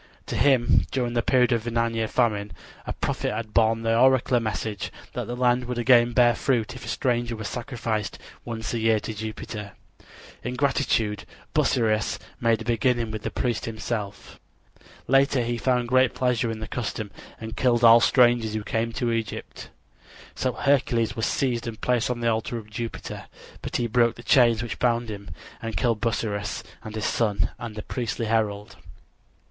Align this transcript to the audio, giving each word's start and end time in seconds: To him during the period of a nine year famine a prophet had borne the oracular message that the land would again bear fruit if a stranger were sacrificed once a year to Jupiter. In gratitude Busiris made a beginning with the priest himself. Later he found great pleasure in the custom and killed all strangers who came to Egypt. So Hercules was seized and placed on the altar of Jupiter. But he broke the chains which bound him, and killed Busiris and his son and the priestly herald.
To 0.25 0.35
him 0.35 0.87
during 0.89 1.13
the 1.13 1.21
period 1.21 1.51
of 1.51 1.67
a 1.67 1.69
nine 1.69 1.93
year 1.93 2.07
famine 2.07 2.53
a 2.87 2.93
prophet 2.93 3.31
had 3.31 3.53
borne 3.53 3.83
the 3.83 3.95
oracular 3.95 4.39
message 4.39 4.91
that 5.13 5.27
the 5.27 5.35
land 5.35 5.65
would 5.65 5.77
again 5.77 6.13
bear 6.13 6.33
fruit 6.33 6.73
if 6.75 6.83
a 6.83 6.87
stranger 6.87 7.35
were 7.35 7.43
sacrificed 7.43 8.17
once 8.43 8.73
a 8.73 8.79
year 8.79 8.99
to 8.99 9.13
Jupiter. 9.13 9.73
In 10.43 10.55
gratitude 10.55 11.25
Busiris 11.53 12.17
made 12.39 12.63
a 12.63 12.65
beginning 12.65 13.11
with 13.11 13.21
the 13.21 13.29
priest 13.29 13.65
himself. 13.65 14.39
Later 15.05 15.43
he 15.43 15.59
found 15.59 15.87
great 15.87 16.15
pleasure 16.15 16.49
in 16.49 16.61
the 16.61 16.67
custom 16.67 17.11
and 17.39 17.55
killed 17.55 17.83
all 17.83 17.99
strangers 17.99 18.55
who 18.55 18.63
came 18.63 18.91
to 18.93 19.11
Egypt. 19.11 19.69
So 20.33 20.53
Hercules 20.53 21.15
was 21.15 21.27
seized 21.27 21.67
and 21.67 21.79
placed 21.79 22.09
on 22.09 22.21
the 22.21 22.27
altar 22.27 22.57
of 22.57 22.71
Jupiter. 22.71 23.25
But 23.61 23.75
he 23.75 23.85
broke 23.85 24.15
the 24.15 24.23
chains 24.23 24.63
which 24.63 24.79
bound 24.79 25.09
him, 25.09 25.29
and 25.61 25.77
killed 25.77 26.01
Busiris 26.01 26.63
and 26.83 26.95
his 26.95 27.05
son 27.05 27.51
and 27.59 27.75
the 27.75 27.83
priestly 27.83 28.25
herald. 28.25 28.77